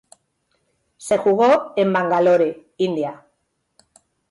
[0.97, 3.23] Se jugó en Bangalore, India.